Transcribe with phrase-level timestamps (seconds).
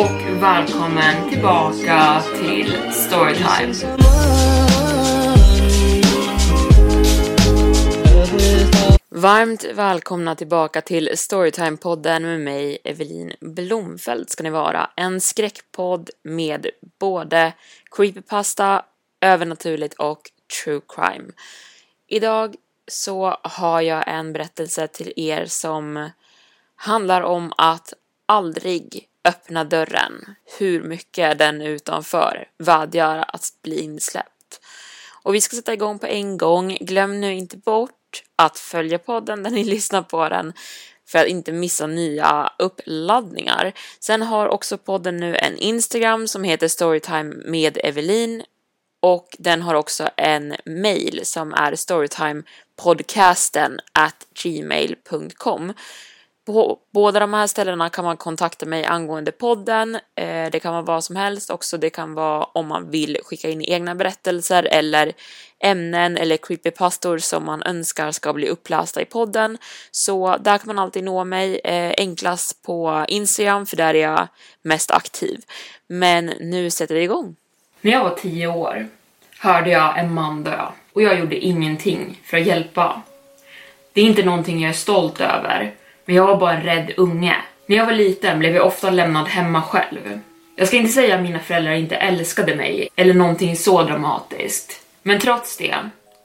[0.00, 3.74] Och välkommen tillbaka till Storytime.
[9.08, 14.90] Varmt välkomna tillbaka till Storytime-podden med mig, Evelin Blomfeldt ska ni vara.
[14.96, 16.66] En skräckpodd med
[16.98, 17.52] både
[17.90, 18.84] creepypasta,
[19.20, 20.20] övernaturligt och
[20.64, 21.32] true crime.
[22.06, 22.54] Idag
[22.88, 26.10] så har jag en berättelse till er som
[26.76, 27.94] handlar om att
[28.26, 34.60] aldrig öppna dörren, hur mycket den utanför vädjar att bli insläppt.
[35.22, 36.78] Och vi ska sätta igång på en gång.
[36.80, 40.52] Glöm nu inte bort att följa podden där ni lyssnar på den
[41.06, 43.72] för att inte missa nya uppladdningar.
[44.00, 48.42] Sen har också podden nu en Instagram som heter Storytime med Evelin
[49.00, 55.72] och den har också en mail som är storytimepodcasten at gmail.com.
[56.52, 59.94] På båda de här ställena kan man kontakta mig angående podden.
[59.94, 61.78] Eh, det kan vara vad som helst också.
[61.78, 65.12] Det kan vara om man vill skicka in egna berättelser eller
[65.60, 69.58] ämnen eller creepypastor som man önskar ska bli upplästa i podden.
[69.90, 71.60] Så där kan man alltid nå mig.
[71.64, 74.28] Eh, enklast på Instagram för där är jag
[74.62, 75.40] mest aktiv.
[75.86, 77.36] Men nu sätter vi igång.
[77.80, 78.88] När jag var tio år
[79.38, 83.02] hörde jag en man dö och jag gjorde ingenting för att hjälpa.
[83.92, 85.74] Det är inte någonting jag är stolt över
[86.10, 87.36] men jag var bara en rädd unge.
[87.66, 90.20] När jag var liten blev jag ofta lämnad hemma själv.
[90.56, 94.82] Jag ska inte säga att mina föräldrar inte älskade mig eller någonting så dramatiskt.
[95.02, 95.76] Men trots det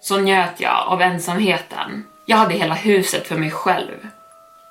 [0.02, 2.04] så njöt jag av ensamheten.
[2.26, 4.08] Jag hade hela huset för mig själv.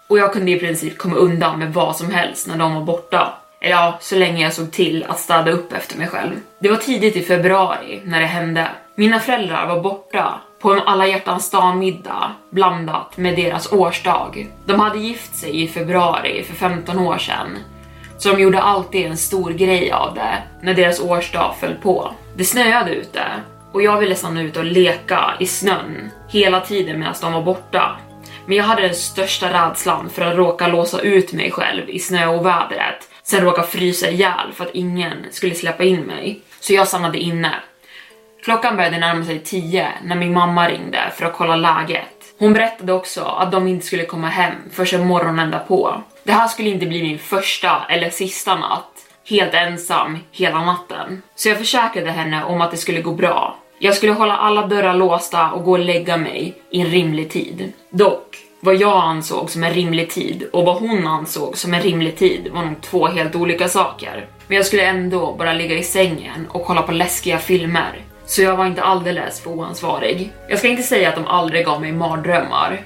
[0.08, 3.34] Och jag kunde i princip komma undan med vad som helst när de var borta.
[3.60, 6.32] Eller ja, så länge jag såg till att städa upp efter mig själv.
[6.58, 8.69] Det var tidigt i februari när det hände.
[8.94, 14.47] Mina föräldrar var borta på en alla hjärtans dag-middag blandat med deras årsdag.
[14.66, 17.58] De hade gift sig i februari för 15 år sedan,
[18.19, 22.12] så de gjorde alltid en stor grej av det när deras årsdag föll på.
[22.36, 23.22] Det snöade ute
[23.72, 27.97] och jag ville stanna ute och leka i snön hela tiden medan de var borta.
[28.47, 33.08] Men jag hade den största rädslan för att råka låsa ut mig själv i snöovädret,
[33.22, 36.41] sen råka frysa ihjäl för att ingen skulle släppa in mig.
[36.60, 37.54] Så jag stannade inne
[38.44, 42.34] Klockan började närma sig tio när min mamma ringde för att kolla läget.
[42.38, 46.03] Hon berättade också att de inte skulle komma hem förrän morgonen därpå.
[46.25, 48.91] Det här skulle inte bli min första eller sista natt,
[49.28, 51.22] helt ensam hela natten.
[51.34, 53.56] Så jag försäkrade henne om att det skulle gå bra.
[53.78, 57.72] Jag skulle hålla alla dörrar låsta och gå och lägga mig i en rimlig tid.
[57.91, 62.16] Dock, vad jag ansåg som en rimlig tid och vad hon ansåg som en rimlig
[62.16, 64.27] tid var nog två helt olika saker.
[64.47, 68.56] Men jag skulle ändå bara ligga i sängen och kolla på läskiga filmer så jag
[68.56, 70.32] var inte alldeles för oansvarig.
[70.48, 72.82] Jag ska inte säga att de aldrig gav mig mardrömmar.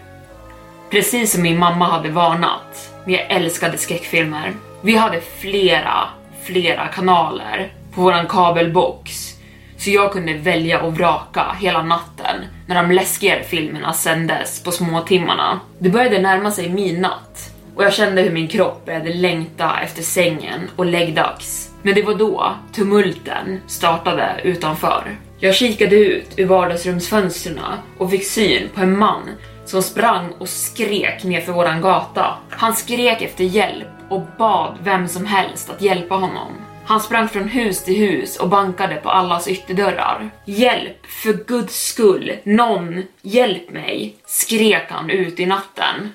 [0.91, 4.53] Precis som min mamma hade varnat, men jag älskade skräckfilmer.
[4.81, 6.09] Vi hade flera,
[6.43, 9.35] flera kanaler på våran kabelbox,
[9.77, 15.61] så jag kunde välja och vraka hela natten när de läskigare filmerna sändes på småtimmarna.
[15.79, 20.71] Det började närma sig midnatt och jag kände hur min kropp började längta efter sängen
[20.77, 21.71] och läggdags.
[21.83, 25.19] Men det var då tumulten startade utanför.
[25.41, 27.59] Jag kikade ut ur vardagsrumsfönstren
[27.99, 29.31] och fick syn på en man
[29.65, 32.39] som sprang och skrek nedför våran gata.
[32.51, 36.53] Han skrek efter hjälp och bad vem som helst att hjälpa honom.
[36.85, 40.31] Han sprang från hus till hus och bankade på allas ytterdörrar.
[40.45, 46.13] Hjälp, för guds skull, någon, hjälp mig, skrek han ut i natten.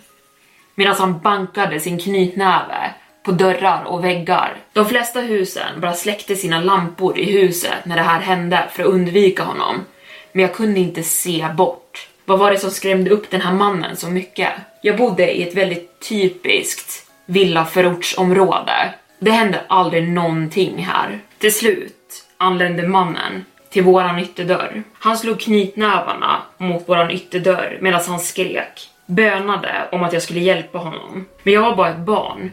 [0.75, 2.93] Medan han bankade sin knytnäve
[3.23, 4.55] på dörrar och väggar.
[4.73, 8.89] De flesta husen bara släckte sina lampor i huset när det här hände för att
[8.89, 9.85] undvika honom.
[10.31, 12.07] Men jag kunde inte se bort.
[12.25, 14.49] Vad var det som skrämde upp den här mannen så mycket?
[14.81, 18.93] Jag bodde i ett väldigt typiskt villaförortsområde.
[19.19, 21.19] Det hände aldrig någonting här.
[21.37, 24.83] Till slut anlände mannen till våran ytterdörr.
[24.93, 28.89] Han slog knytnävarna mot våran ytterdörr medan han skrek.
[29.05, 31.25] Bönade om att jag skulle hjälpa honom.
[31.43, 32.51] Men jag var bara ett barn.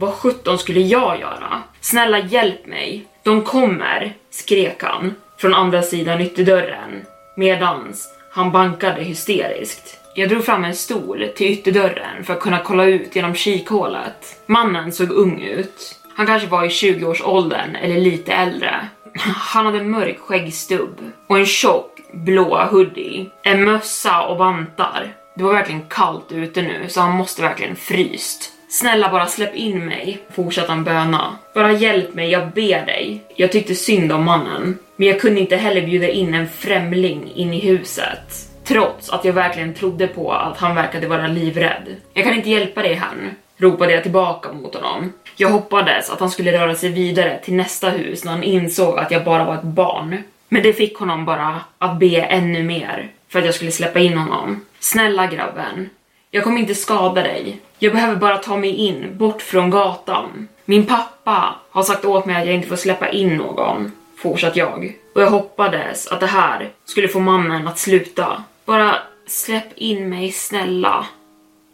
[0.00, 1.62] Vad sjutton skulle jag göra?
[1.80, 3.04] Snälla hjälp mig.
[3.22, 7.04] De kommer, skrek han från andra sidan ytterdörren
[7.36, 10.00] medans han bankade hysteriskt.
[10.14, 14.42] Jag drog fram en stol till ytterdörren för att kunna kolla ut genom kikhålet.
[14.46, 16.00] Mannen såg ung ut.
[16.14, 18.88] Han kanske var i 20-årsåldern eller lite äldre.
[19.36, 25.14] Han hade mörk skäggstubb och en tjock blå hoodie, en mössa och vantar.
[25.36, 28.52] Det var verkligen kallt ute nu så han måste verkligen fryst.
[28.68, 31.38] Snälla bara släpp in mig, fortsatte han böna.
[31.54, 33.22] Bara hjälp mig, jag ber dig.
[33.36, 37.54] Jag tyckte synd om mannen, men jag kunde inte heller bjuda in en främling in
[37.54, 38.48] i huset.
[38.64, 41.96] Trots att jag verkligen trodde på att han verkade vara livrädd.
[42.14, 45.12] Jag kan inte hjälpa dig här, ropade jag tillbaka mot honom.
[45.36, 49.10] Jag hoppades att han skulle röra sig vidare till nästa hus när han insåg att
[49.10, 50.22] jag bara var ett barn.
[50.48, 54.18] Men det fick honom bara att be ännu mer för att jag skulle släppa in
[54.18, 54.64] honom.
[54.80, 55.90] Snälla grabben,
[56.30, 57.60] jag kommer inte skada dig.
[57.78, 60.48] Jag behöver bara ta mig in, bort från gatan.
[60.64, 64.96] Min pappa har sagt åt mig att jag inte får släppa in någon, fortsatt jag.
[65.14, 68.44] Och jag hoppades att det här skulle få mannen att sluta.
[68.64, 68.96] Bara
[69.26, 71.06] släpp in mig snälla,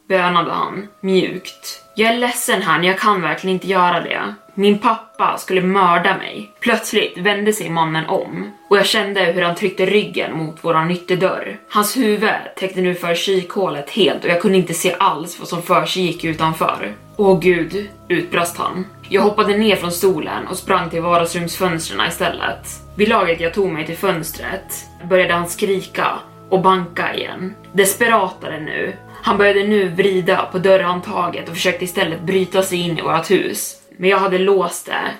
[0.08, 1.82] bönade han mjukt.
[1.94, 4.34] Jag är ledsen han, jag kan verkligen inte göra det.
[4.54, 6.52] Min pappa skulle mörda mig.
[6.60, 11.58] Plötsligt vände sig mannen om och jag kände hur han tryckte ryggen mot våran ytterdörr.
[11.68, 15.62] Hans huvud täckte nu för kikhålet helt och jag kunde inte se alls vad som
[15.62, 16.92] försiggick utanför.
[17.16, 18.86] Åh gud, utbrast han.
[19.08, 22.66] Jag hoppade ner från stolen och sprang till vardagsrumsfönstren istället.
[22.96, 26.06] Vid laget jag tog mig till fönstret började han skrika
[26.48, 27.54] och banka igen.
[27.72, 28.92] Desperatare nu.
[29.24, 33.76] Han började nu vrida på dörrhandtaget och försökte istället bryta sig in i vårt hus.
[33.96, 35.10] Men jag hade låst det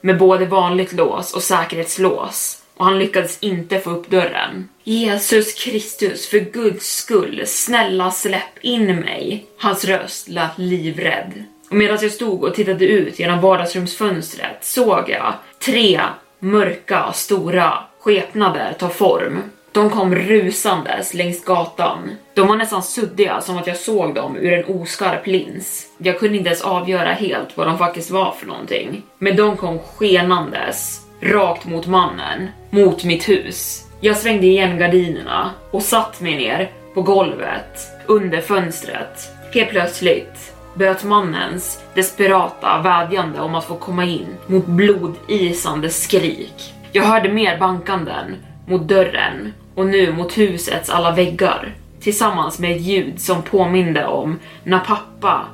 [0.00, 4.68] med både vanligt lås och säkerhetslås och han lyckades inte få upp dörren.
[4.84, 9.46] Jesus Kristus, för guds skull, snälla släpp in mig.
[9.58, 11.44] Hans röst lät livrädd.
[11.70, 16.00] Och medan jag stod och tittade ut genom vardagsrumsfönstret såg jag tre
[16.38, 19.42] mörka, stora skepnader ta form.
[19.72, 22.10] De kom rusandes längs gatan.
[22.34, 25.86] De var nästan suddiga som att jag såg dem ur en oskarp lins.
[25.98, 29.02] Jag kunde inte ens avgöra helt vad de faktiskt var för någonting.
[29.18, 33.86] Men de kom skenandes rakt mot mannen, mot mitt hus.
[34.00, 39.28] Jag svängde igen gardinerna och satt mig ner på golvet under fönstret.
[39.54, 46.74] Helt plötsligt böt mannens desperata vädjande om att få komma in mot blodisande skrik.
[46.92, 48.36] Jag hörde mer bankanden
[48.66, 54.38] mot dörren och nu mot husets alla väggar tillsammans med ett ljud som påminde om
[54.64, 55.44] när pappa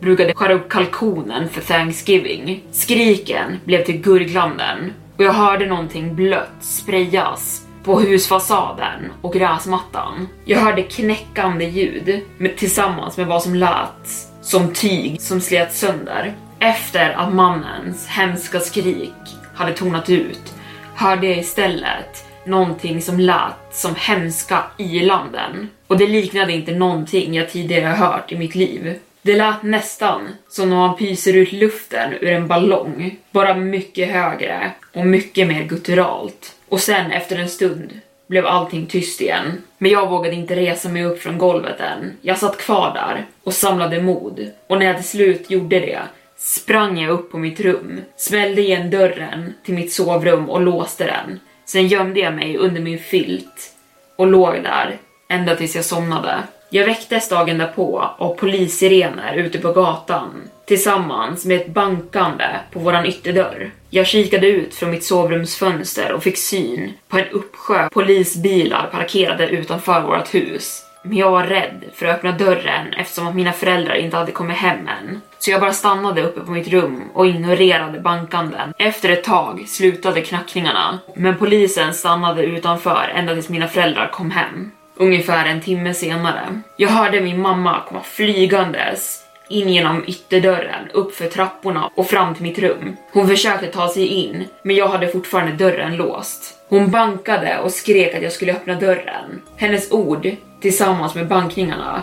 [0.00, 2.62] brukade skära upp kalkonen för Thanksgiving.
[2.72, 10.28] Skriken blev till gurglanden och jag hörde någonting blött sprayas på husfasaden och gräsmattan.
[10.44, 14.08] Jag hörde knäckande ljud med, tillsammans med vad som lät
[14.42, 16.34] som tyg som slet sönder.
[16.58, 20.54] Efter att mannens hemska skrik hade tonat ut
[20.94, 25.68] hörde jag istället någonting som lät som hemska ylanden.
[25.86, 28.98] Och det liknade inte någonting jag tidigare hört i mitt liv.
[29.22, 34.70] Det lät nästan som när man pyser ut luften ur en ballong, bara mycket högre
[34.94, 36.54] och mycket mer gutturalt.
[36.68, 39.62] Och sen efter en stund blev allting tyst igen.
[39.78, 42.12] Men jag vågade inte resa mig upp från golvet än.
[42.20, 44.50] Jag satt kvar där och samlade mod.
[44.66, 46.02] Och när jag till slut gjorde det
[46.36, 51.40] sprang jag upp på mitt rum, smällde igen dörren till mitt sovrum och låste den.
[51.66, 53.74] Sen gömde jag mig under min filt
[54.16, 56.38] och låg där ända tills jag somnade.
[56.70, 60.30] Jag väcktes dagen därpå av polissirener ute på gatan
[60.66, 63.70] tillsammans med ett bankande på våran ytterdörr.
[63.90, 70.00] Jag kikade ut från mitt sovrumsfönster och fick syn på en uppsjö polisbilar parkerade utanför
[70.00, 70.85] vårt hus.
[71.06, 74.56] Men jag var rädd för att öppna dörren eftersom att mina föräldrar inte hade kommit
[74.56, 75.20] hem än.
[75.38, 78.74] Så jag bara stannade uppe på mitt rum och ignorerade bankanden.
[78.78, 84.70] Efter ett tag slutade knackningarna, men polisen stannade utanför ända tills mina föräldrar kom hem.
[84.96, 86.60] Ungefär en timme senare.
[86.76, 92.42] Jag hörde min mamma komma flygandes in genom ytterdörren, upp för trapporna och fram till
[92.42, 92.96] mitt rum.
[93.12, 96.55] Hon försökte ta sig in, men jag hade fortfarande dörren låst.
[96.68, 99.42] Hon bankade och skrek att jag skulle öppna dörren.
[99.56, 100.30] Hennes ord,
[100.60, 102.02] tillsammans med bankningarna,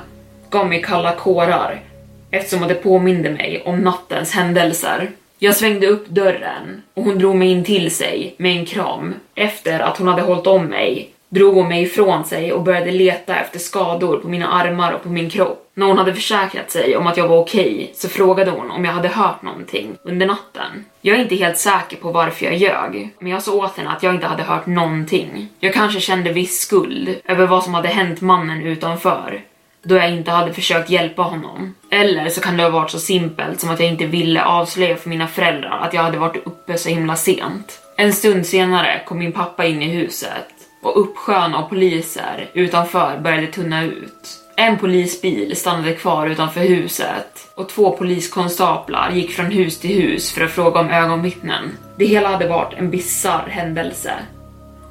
[0.50, 1.82] gav mig kalla kårar
[2.32, 5.12] eftersom det påminde mig om nattens händelser.
[5.40, 9.80] Jag svängde upp dörren och hon drog mig in till sig med en kram efter
[9.80, 13.60] att hon hade hållit om mig drog hon mig ifrån sig och började leta efter
[13.60, 15.60] skador på mina armar och på min kropp.
[15.74, 18.86] När hon hade försäkrat sig om att jag var okej okay, så frågade hon om
[18.86, 20.86] jag hade hört någonting under natten.
[21.02, 24.04] Jag är inte helt säker på varför jag ljög, men jag sa åt henne att
[24.04, 25.50] jag inte hade hört någonting.
[25.60, 29.42] Jag kanske kände viss skuld över vad som hade hänt mannen utanför,
[29.84, 31.76] då jag inte hade försökt hjälpa honom.
[31.92, 35.10] Eller så kan det ha varit så simpelt som att jag inte ville avslöja för
[35.10, 37.80] mina föräldrar att jag hade varit uppe så himla sent.
[37.98, 40.53] En stund senare kom min pappa in i huset
[40.84, 44.40] och uppsjön av poliser utanför började tunna ut.
[44.56, 50.46] En polisbil stannade kvar utanför huset och två poliskonstaplar gick från hus till hus för
[50.46, 51.78] att fråga om ögonvittnen.
[51.98, 54.14] Det hela hade varit en bizarr händelse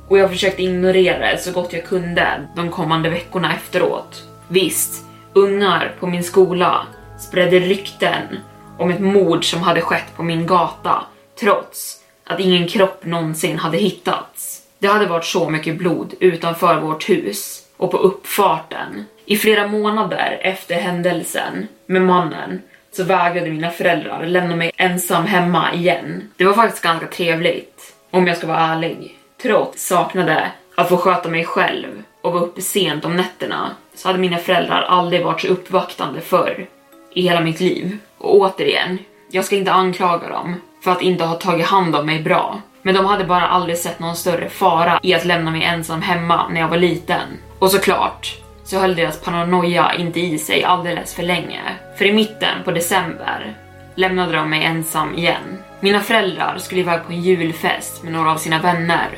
[0.08, 4.24] och jag försökte ignorera det så gott jag kunde de kommande veckorna efteråt.
[4.48, 6.86] Visst, ungar på min skola
[7.18, 8.38] spredde rykten
[8.78, 11.04] om ett mord som hade skett på min gata
[11.40, 11.96] trots
[12.26, 14.61] att ingen kropp någonsin hade hittats.
[14.82, 19.04] Det hade varit så mycket blod utanför vårt hus och på uppfarten.
[19.24, 22.62] I flera månader efter händelsen med mannen
[22.92, 26.30] så vägrade mina föräldrar lämna mig ensam hemma igen.
[26.36, 29.18] Det var faktiskt ganska trevligt, om jag ska vara ärlig.
[29.42, 34.18] Trots saknade att få sköta mig själv och vara uppe sent om nätterna så hade
[34.18, 36.66] mina föräldrar aldrig varit så uppvaktande förr
[37.14, 37.98] i hela mitt liv.
[38.18, 38.98] Och återigen,
[39.30, 42.60] jag ska inte anklaga dem för att inte ha tagit hand om mig bra.
[42.82, 46.48] Men de hade bara aldrig sett någon större fara i att lämna mig ensam hemma
[46.48, 47.28] när jag var liten.
[47.58, 51.60] Och såklart så höll deras paranoia inte i sig alldeles för länge.
[51.98, 53.56] För i mitten på december
[53.94, 55.58] lämnade de mig ensam igen.
[55.80, 59.08] Mina föräldrar skulle iväg på en julfest med några av sina vänner.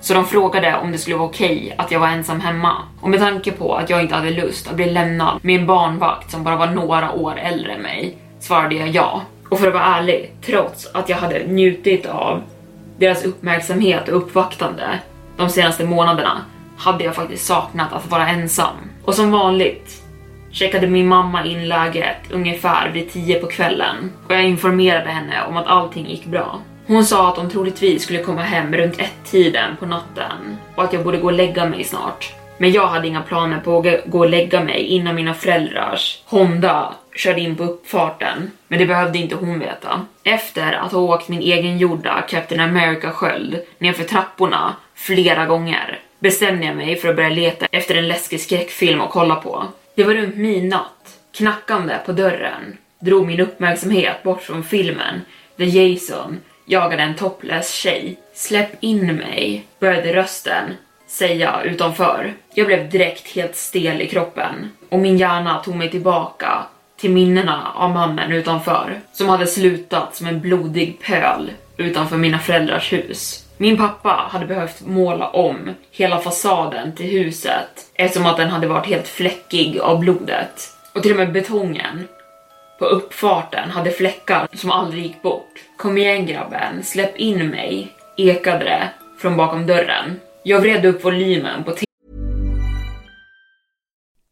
[0.00, 2.76] Så de frågade om det skulle vara okej okay att jag var ensam hemma.
[3.00, 6.30] Och med tanke på att jag inte hade lust att bli lämnad med en barnvakt
[6.30, 9.22] som bara var några år äldre än mig svarade jag ja.
[9.48, 12.42] Och för att vara ärlig, trots att jag hade njutit av
[13.00, 15.00] deras uppmärksamhet och uppvaktande
[15.36, 16.44] de senaste månaderna
[16.76, 18.76] hade jag faktiskt saknat att vara ensam.
[19.04, 20.02] Och som vanligt
[20.50, 25.56] checkade min mamma in läget ungefär vid 10 på kvällen och jag informerade henne om
[25.56, 26.60] att allting gick bra.
[26.86, 30.92] Hon sa att hon troligtvis skulle komma hem runt ett tiden på natten och att
[30.92, 32.32] jag borde gå och lägga mig snart.
[32.58, 36.94] Men jag hade inga planer på att gå och lägga mig innan mina föräldrars Honda
[37.14, 38.50] körde in på uppfarten.
[38.68, 40.06] Men det behövde inte hon veta.
[40.24, 46.76] Efter att ha åkt min egen gjorda Captain America-sköld nerför trapporna flera gånger bestämde jag
[46.76, 49.66] mig för att börja leta efter en läskig skräckfilm att kolla på.
[49.94, 51.18] Det var runt midnatt.
[51.32, 55.20] Knackande på dörren drog min uppmärksamhet bort från filmen
[55.56, 58.18] där Jason jagade en topless tjej.
[58.34, 60.64] Släpp in mig, började rösten
[61.06, 62.34] säga utanför.
[62.54, 66.66] Jag blev direkt helt stel i kroppen och min hjärna tog mig tillbaka
[67.00, 72.92] till minnena av mannen utanför som hade slutat som en blodig pöl utanför mina föräldrars
[72.92, 73.46] hus.
[73.56, 78.86] Min pappa hade behövt måla om hela fasaden till huset eftersom att den hade varit
[78.86, 80.68] helt fläckig av blodet.
[80.94, 82.08] Och till och med betongen
[82.78, 85.52] på uppfarten hade fläckar som aldrig gick bort.
[85.76, 88.88] Kom igen grabben, släpp in mig, ekade det
[89.18, 90.20] från bakom dörren.
[90.42, 91.72] Jag vred upp volymen på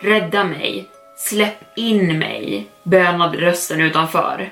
[0.00, 0.88] Rädda mig.
[1.16, 2.66] Släpp in mig.
[2.82, 4.50] Bönade rösten utanför.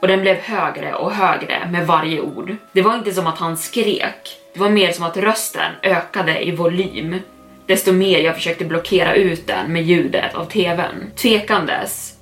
[0.00, 2.56] Och den blev högre och högre med varje ord.
[2.72, 4.38] Det var inte som att han skrek.
[4.54, 7.16] Det var mer som att rösten ökade i volym.
[7.66, 11.10] Desto mer jag försökte blockera ut den med ljudet av TVn.
[11.16, 12.14] Tvekandes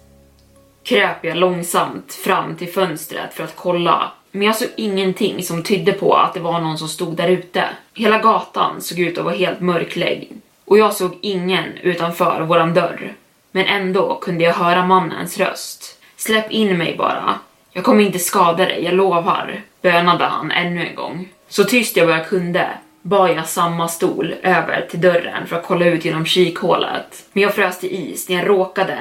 [0.85, 4.13] kröp jag långsamt fram till fönstret för att kolla.
[4.31, 7.65] Men jag såg ingenting som tydde på att det var någon som stod där ute.
[7.95, 10.33] Hela gatan såg ut att vara helt mörklägg.
[10.69, 13.15] Och jag såg ingen utanför våran dörr.
[13.51, 15.99] Men ändå kunde jag höra mannens röst.
[16.17, 17.39] Släpp in mig bara.
[17.73, 19.63] Jag kommer inte skada dig, jag lovar.
[19.83, 21.29] Bönade han ännu en gång.
[21.49, 22.69] Så tyst jag bara kunde
[23.03, 27.25] bar jag samma stol över till dörren för att kolla ut genom kikhålet.
[27.33, 28.99] Men jag frös till is när jag råkade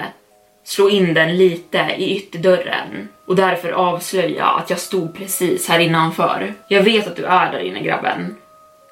[0.63, 6.53] slå in den lite i ytterdörren och därför avslöja att jag stod precis här innanför.
[6.67, 8.35] Jag vet att du är där inne grabben.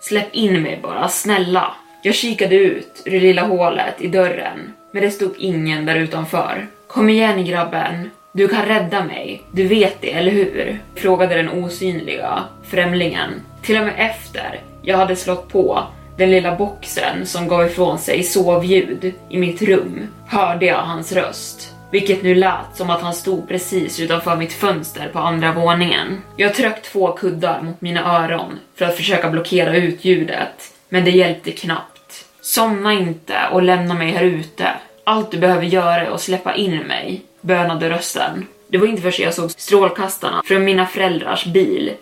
[0.01, 1.75] Släpp in mig bara, snälla.
[2.05, 6.67] Jag kikade ut ur det lilla hålet i dörren, men det stod ingen där utanför.
[6.87, 9.41] Kom igen grabben, du kan rädda mig.
[9.51, 10.79] Du vet det, eller hur?
[10.95, 13.29] Frågade den osynliga främlingen.
[13.61, 15.83] Till och med efter jag hade slått på
[16.17, 21.73] den lilla boxen som gav ifrån sig sovljud i mitt rum hörde jag hans röst.
[21.91, 26.21] Vilket nu lät som att han stod precis utanför mitt fönster på andra våningen.
[26.35, 31.11] Jag tryckte två kuddar mot mina öron för att försöka blockera ut ljudet, men det
[31.11, 31.94] hjälpte knappt.
[32.45, 34.69] Somna inte och lämna mig här ute.
[35.03, 38.47] Allt du behöver göra är att släppa in mig, bönade rösten.
[38.67, 41.93] Det var inte förrän jag såg strålkastarna från mina föräldrars bil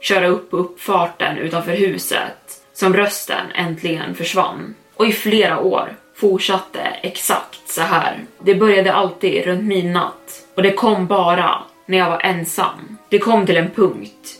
[0.00, 4.74] köra upp på uppfarten utanför huset som rösten äntligen försvann.
[4.94, 8.24] Och i flera år fortsatte exakt så här.
[8.38, 12.98] Det började alltid runt midnatt och det kom bara när jag var ensam.
[13.08, 14.39] Det kom till en punkt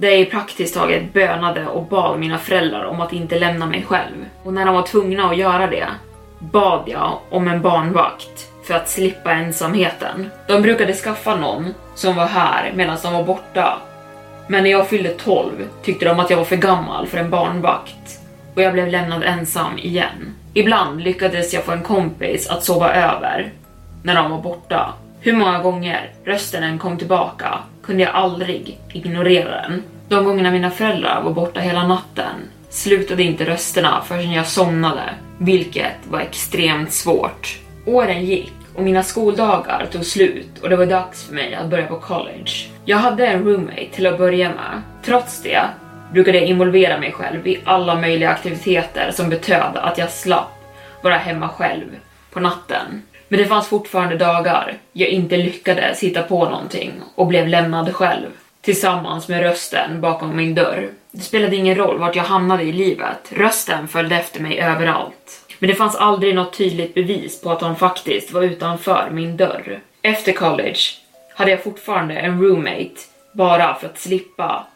[0.00, 4.16] där jag praktiskt taget bönade och bad mina föräldrar om att inte lämna mig själv.
[4.42, 5.86] Och när de var tvungna att göra det
[6.38, 10.30] bad jag om en barnvakt för att slippa ensamheten.
[10.48, 13.78] De brukade skaffa någon som var här medan de var borta.
[14.48, 18.20] Men när jag fyllde 12 tyckte de att jag var för gammal för en barnvakt
[18.54, 20.34] och jag blev lämnad ensam igen.
[20.54, 23.52] Ibland lyckades jag få en kompis att sova över
[24.02, 24.94] när de var borta.
[25.20, 27.58] Hur många gånger rösten än kom tillbaka
[27.90, 29.82] kunde jag aldrig ignorera den.
[30.08, 32.34] De gångerna mina föräldrar var borta hela natten
[32.68, 37.58] slutade inte rösterna förrän jag somnade, vilket var extremt svårt.
[37.86, 41.86] Åren gick och mina skoldagar tog slut och det var dags för mig att börja
[41.86, 42.50] på college.
[42.84, 44.82] Jag hade en roommate till att börja med.
[45.04, 45.62] Trots det
[46.12, 50.64] brukade jag involvera mig själv i alla möjliga aktiviteter som betöd att jag slapp
[51.02, 51.86] vara hemma själv
[52.32, 53.02] på natten.
[53.32, 58.26] Men det fanns fortfarande dagar jag inte lyckades hitta på någonting och blev lämnad själv
[58.60, 60.88] tillsammans med rösten bakom min dörr.
[61.10, 65.46] Det spelade ingen roll vart jag hamnade i livet, rösten följde efter mig överallt.
[65.58, 69.80] Men det fanns aldrig något tydligt bevis på att hon faktiskt var utanför min dörr.
[70.02, 70.80] Efter college
[71.34, 73.00] hade jag fortfarande en roommate
[73.32, 74.66] bara för att slippa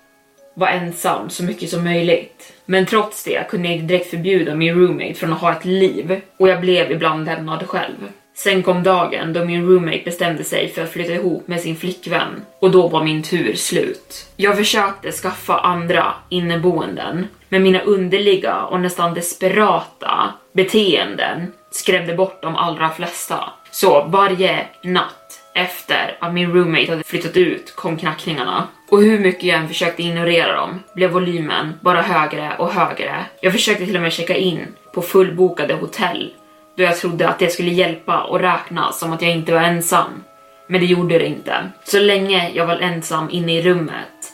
[0.54, 2.52] vara ensam så mycket som möjligt.
[2.64, 6.20] Men trots det kunde jag inte direkt förbjuda min roommate från att ha ett liv
[6.36, 8.08] och jag blev ibland lämnad själv.
[8.36, 12.44] Sen kom dagen då min roommate bestämde sig för att flytta ihop med sin flickvän
[12.60, 14.26] och då var min tur slut.
[14.36, 22.56] Jag försökte skaffa andra inneboenden, men mina underliga och nästan desperata beteenden skrämde bort de
[22.56, 23.52] allra flesta.
[23.70, 28.68] Så varje natt efter att min roommate hade flyttat ut kom knackningarna.
[28.90, 33.24] Och hur mycket jag än försökte ignorera dem blev volymen bara högre och högre.
[33.40, 36.32] Jag försökte till och med checka in på fullbokade hotell
[36.76, 40.24] då jag trodde att det skulle hjälpa och räknas som att jag inte var ensam.
[40.66, 41.70] Men det gjorde det inte.
[41.84, 44.32] Så länge jag var ensam inne i rummet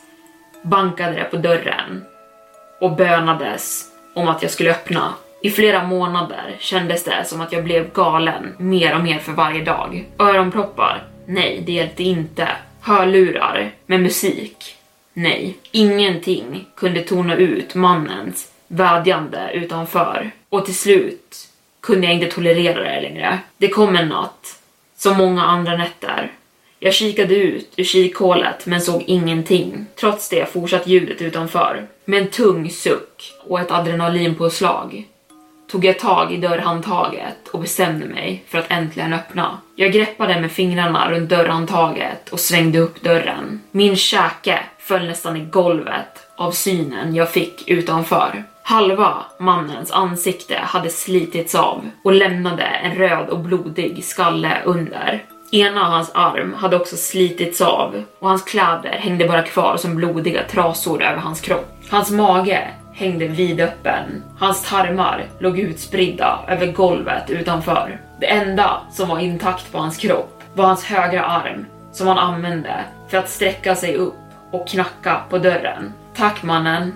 [0.63, 2.05] bankade det på dörren
[2.81, 5.15] och bönades om att jag skulle öppna.
[5.43, 9.65] I flera månader kändes det som att jag blev galen mer och mer för varje
[9.65, 10.05] dag.
[10.19, 12.49] Öronproppar Nej, det hjälpte inte.
[12.81, 14.77] Hörlurar med musik?
[15.13, 15.57] Nej.
[15.71, 20.31] Ingenting kunde tona ut mannens vädjande utanför.
[20.49, 21.50] Och till slut
[21.81, 23.39] kunde jag inte tolerera det längre.
[23.59, 24.59] Det kom en natt,
[24.97, 26.33] som många andra nätter.
[26.79, 29.87] Jag kikade ut ur kikhålet men såg ingenting.
[30.01, 31.87] Trots det fortsatte ljudet utanför.
[32.05, 35.07] Med en tung suck och ett adrenalinpåslag
[35.71, 39.59] tog jag tag i dörrhandtaget och bestämde mig för att äntligen öppna.
[39.77, 43.61] Jag greppade med fingrarna runt dörrhandtaget och svängde upp dörren.
[43.71, 48.45] Min käke föll nästan i golvet av synen jag fick utanför.
[48.63, 55.25] Halva mannens ansikte hade slitits av och lämnade en röd och blodig skalle under.
[55.53, 59.97] Ena av hans arm hade också slitits av och hans kläder hängde bara kvar som
[59.97, 61.77] blodiga trasor över hans kropp.
[61.91, 64.23] Hans mage hängde vidöppen.
[64.39, 68.01] Hans tarmar låg utspridda över golvet utanför.
[68.21, 72.85] Det enda som var intakt på hans kropp var hans högra arm som han använde
[73.09, 74.15] för att sträcka sig upp
[74.53, 75.93] och knacka på dörren.
[76.15, 76.93] Tack mannen,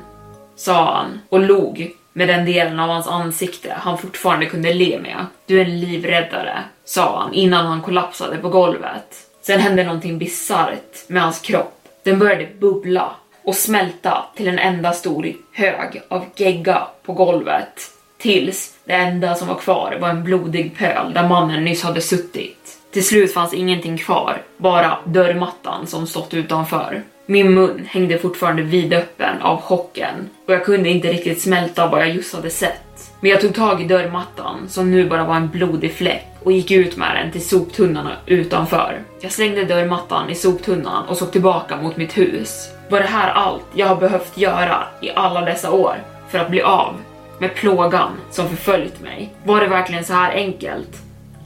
[0.57, 5.27] sa han och log med den delen av hans ansikte han fortfarande kunde le med.
[5.47, 9.17] Du är en livräddare, sa han innan han kollapsade på golvet.
[9.43, 11.89] Sen hände någonting bisarrt med hans kropp.
[12.05, 13.11] Den började bubbla
[13.45, 17.91] och smälta till en enda stor hög av gegga på golvet.
[18.19, 22.79] Tills det enda som var kvar var en blodig pöl där mannen nyss hade suttit.
[22.93, 27.03] Till slut fanns ingenting kvar, bara dörrmattan som stått utanför.
[27.27, 30.15] Min mun hängde fortfarande vidöppen av chocken
[30.47, 33.13] och jag kunde inte riktigt smälta vad jag just hade sett.
[33.21, 36.71] Men jag tog tag i dörrmattan som nu bara var en blodig fläck och gick
[36.71, 39.01] ut med den till soptunnan utanför.
[39.21, 42.69] Jag slängde dörrmattan i soptunnan och såg tillbaka mot mitt hus.
[42.89, 45.97] Var det här allt jag har behövt göra i alla dessa år
[46.29, 46.95] för att bli av
[47.39, 49.35] med plågan som förföljt mig?
[49.45, 51.01] Var det verkligen så här enkelt?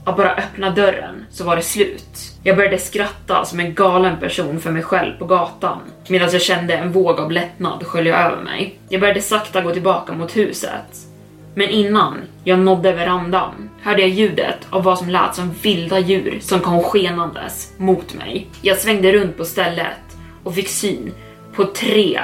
[0.08, 2.32] Att bara öppna dörren så var det slut.
[2.42, 6.74] Jag började skratta som en galen person för mig själv på gatan medan jag kände
[6.74, 8.78] en våg av lättnad skölja över mig.
[8.88, 11.06] Jag började sakta gå tillbaka mot huset.
[11.54, 16.38] Men innan jag nådde verandan hörde jag ljudet av vad som lät som vilda djur
[16.40, 18.48] som kom skenandes mot mig.
[18.62, 21.12] Jag svängde runt på stället och fick syn
[21.54, 22.20] på tre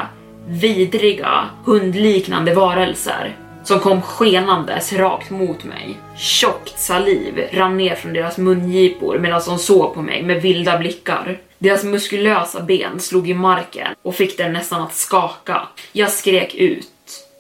[0.47, 5.96] vidriga hundliknande varelser som kom skenandes rakt mot mig.
[6.16, 11.38] Tjockt saliv rann ner från deras mungipor medan de såg på mig med vilda blickar.
[11.59, 15.62] Deras muskulösa ben slog i marken och fick den nästan att skaka.
[15.92, 16.88] Jag skrek ut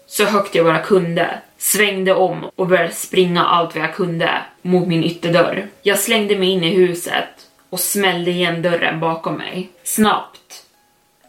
[0.06, 4.30] så högt jag bara kunde, svängde om och började springa allt vad jag kunde
[4.62, 5.68] mot min ytterdörr.
[5.82, 7.28] Jag slängde mig in i huset
[7.70, 9.68] och smällde igen dörren bakom mig.
[9.84, 10.64] Snabbt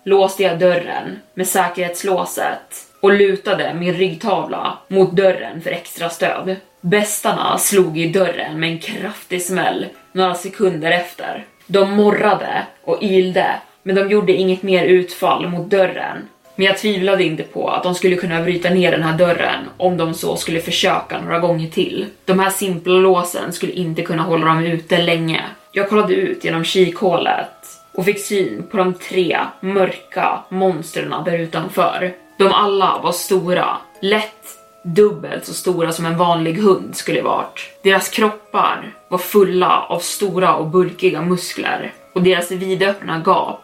[0.05, 6.55] låste jag dörren med säkerhetslåset och lutade min ryggtavla mot dörren för extra stöd.
[6.81, 11.45] Bästarna slog i dörren med en kraftig smäll några sekunder efter.
[11.67, 16.17] De morrade och ylde, men de gjorde inget mer utfall mot dörren.
[16.55, 19.97] Men jag tvivlade inte på att de skulle kunna bryta ner den här dörren om
[19.97, 22.05] de så skulle försöka några gånger till.
[22.25, 25.41] De här simpla låsen skulle inte kunna hålla dem ute länge.
[25.71, 27.51] Jag kollade ut genom kikhålet
[27.93, 32.24] och fick syn på de tre mörka monstren där utanför.
[32.37, 34.45] De alla var stora, lätt
[34.83, 37.79] dubbelt så stora som en vanlig hund skulle varit.
[37.83, 43.61] Deras kroppar var fulla av stora och bulkiga muskler och deras vidöppna gap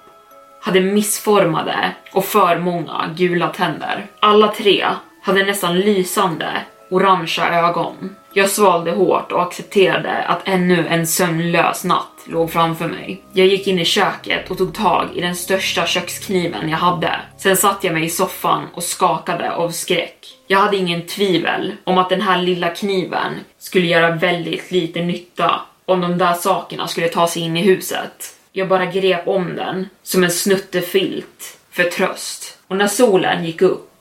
[0.61, 4.07] hade missformade och för många gula tänder.
[4.19, 4.85] Alla tre
[5.23, 6.49] hade nästan lysande
[6.89, 8.15] orangea ögon.
[8.33, 13.21] Jag svalde hårt och accepterade att ännu en sömnlös natt låg framför mig.
[13.33, 17.19] Jag gick in i köket och tog tag i den största kökskniven jag hade.
[17.37, 20.27] Sen satte jag mig i soffan och skakade av skräck.
[20.47, 25.61] Jag hade ingen tvivel om att den här lilla kniven skulle göra väldigt lite nytta
[25.85, 28.35] om de där sakerna skulle ta sig in i huset.
[28.51, 32.57] Jag bara grep om den som en snuttefilt för tröst.
[32.67, 33.91] Och när solen gick upp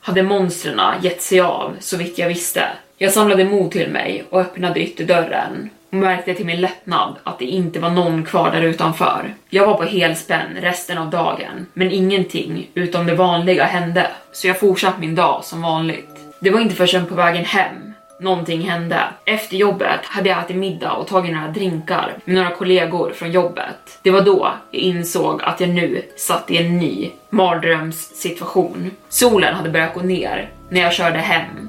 [0.00, 2.68] hade monstren gett sig av så vitt jag visste.
[3.02, 7.44] Jag samlade mod till mig och öppnade ytterdörren och märkte till min lättnad att det
[7.44, 9.34] inte var någon kvar där utanför.
[9.50, 14.60] Jag var på helspänn resten av dagen, men ingenting utom det vanliga hände, så jag
[14.60, 16.10] fortsatte min dag som vanligt.
[16.40, 19.00] Det var inte förrän på vägen hem någonting hände.
[19.24, 23.98] Efter jobbet hade jag ätit middag och tagit några drinkar med några kollegor från jobbet.
[24.02, 28.90] Det var då jag insåg att jag nu satt i en ny mardrömssituation.
[29.08, 31.68] Solen hade börjat gå ner när jag körde hem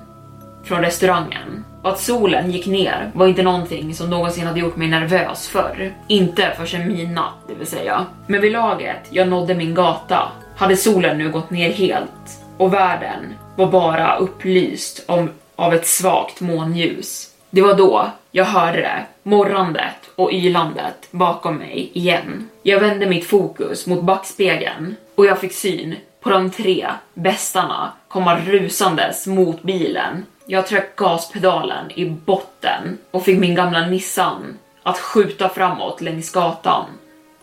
[0.63, 1.65] från restaurangen.
[1.81, 5.93] Och att solen gick ner var inte någonting som någonsin hade gjort mig nervös förr.
[6.07, 8.05] Inte förrän midnatt, det vill säga.
[8.27, 13.33] Men vid laget jag nådde min gata hade solen nu gått ner helt och världen
[13.55, 17.29] var bara upplyst om, av ett svagt månljus.
[17.49, 22.49] Det var då jag hörde morrandet och ylandet bakom mig igen.
[22.63, 28.39] Jag vände mitt fokus mot backspegeln och jag fick syn på de tre bästarna komma
[28.39, 30.25] rusandes mot bilen.
[30.45, 36.85] Jag tryckte gaspedalen i botten och fick min gamla Nissan att skjuta framåt längs gatan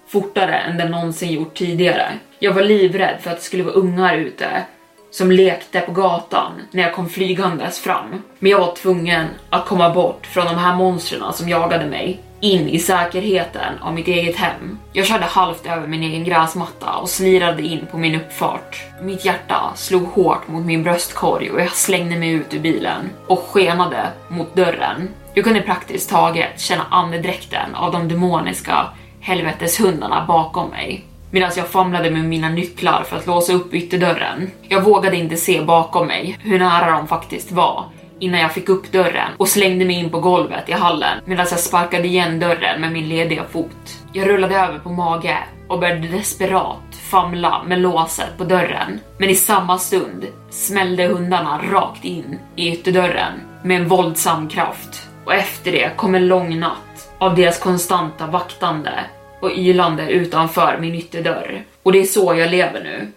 [0.08, 2.12] fortare än den någonsin gjort tidigare.
[2.38, 4.64] Jag var livrädd för att det skulle vara ungar ute
[5.10, 8.22] som lekte på gatan när jag kom flygandes fram.
[8.38, 12.68] Men jag var tvungen att komma bort från de här monstren som jagade mig in
[12.68, 14.78] i säkerheten av mitt eget hem.
[14.92, 18.84] Jag körde halvt över min egen gräsmatta och slirade in på min uppfart.
[19.02, 23.38] Mitt hjärta slog hårt mot min bröstkorg och jag slängde mig ut ur bilen och
[23.38, 25.08] skenade mot dörren.
[25.34, 28.86] Jag kunde praktiskt taget känna andedräkten av de demoniska
[29.20, 34.50] helveteshundarna bakom mig medan jag famlade med mina nycklar för att låsa upp ytterdörren.
[34.68, 37.84] Jag vågade inte se bakom mig hur nära de faktiskt var
[38.20, 41.60] innan jag fick upp dörren och slängde mig in på golvet i hallen medan jag
[41.60, 43.98] sparkade igen dörren med min lediga fot.
[44.12, 49.00] Jag rullade över på mage och började desperat famla med låset på dörren.
[49.18, 53.32] Men i samma stund smällde hundarna rakt in i ytterdörren
[53.64, 55.08] med en våldsam kraft.
[55.24, 58.92] Och efter det kom en lång natt av deras konstanta vaktande
[59.40, 61.64] och ylande utanför min ytterdörr.
[61.82, 63.12] Och det är så jag lever nu.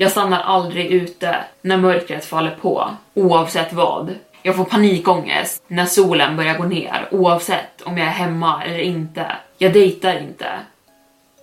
[0.00, 4.14] Jag stannar aldrig ute när mörkret faller på, oavsett vad.
[4.42, 9.26] Jag får panikångest när solen börjar gå ner, oavsett om jag är hemma eller inte.
[9.58, 10.46] Jag dejtar inte.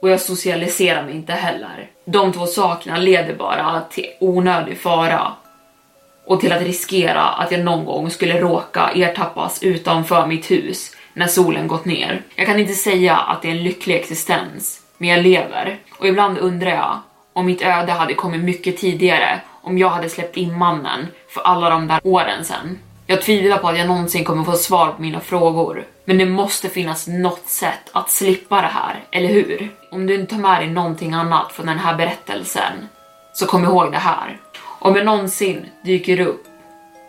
[0.02, 1.88] Och jag socialiserar mig inte heller.
[2.06, 5.32] De två sakerna leder bara till onödig fara.
[6.26, 11.28] Och till att riskera att jag någon gång skulle råka ertappas utanför mitt hus när
[11.28, 12.22] solen gått ner.
[12.36, 15.78] Jag kan inte säga att det är en lycklig existens, men jag lever.
[16.00, 17.00] Och ibland undrar jag
[17.38, 21.70] om mitt öde hade kommit mycket tidigare om jag hade släppt in mannen för alla
[21.70, 22.80] de där åren sen.
[23.06, 25.84] Jag tvivlar på att jag någonsin kommer få svar på mina frågor.
[26.06, 29.70] Men det måste finnas något sätt att slippa det här, eller hur?
[29.92, 32.88] Om du inte tar med dig någonting annat från den här berättelsen,
[33.34, 34.40] så kom ihåg det här.
[34.80, 36.44] Om jag någonsin dyker upp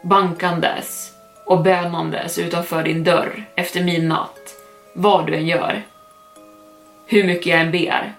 [0.02, 1.12] bankandes
[1.46, 4.54] och bönandes utanför din dörr efter midnatt,
[4.94, 5.82] vad du än gör,
[7.06, 8.14] hur mycket jag än ber,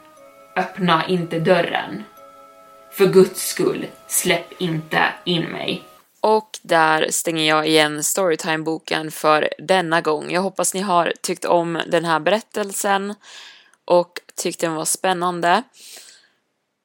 [0.60, 2.04] öppna inte dörren.
[2.92, 5.84] För guds skull, släpp inte in mig.
[6.22, 10.32] Och där stänger jag igen Storytime-boken för denna gång.
[10.32, 13.16] Jag hoppas ni har tyckt om den här berättelsen
[13.86, 15.64] och tyckt den var spännande.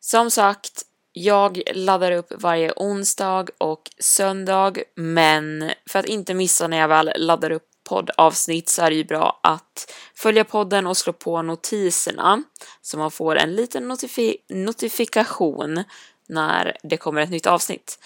[0.00, 0.82] Som sagt,
[1.12, 7.12] jag laddar upp varje onsdag och söndag, men för att inte missa när jag väl
[7.16, 12.42] laddar upp poddavsnitt så är det ju bra att följa podden och slå på notiserna
[12.82, 15.84] så man får en liten notifi notifikation
[16.28, 17.98] när det kommer ett nytt avsnitt.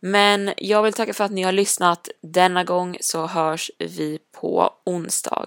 [0.00, 4.70] Men jag vill tacka för att ni har lyssnat denna gång så hörs vi på
[4.84, 5.46] onsdag.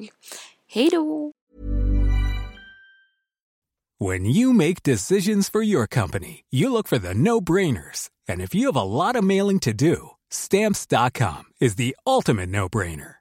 [0.68, 1.32] Hej då!
[4.00, 8.10] When you make decisions for your company, you look for the no-brainers.
[8.28, 13.21] And if you have a lot of mailing to do, stamps.com is the ultimate no-brainer.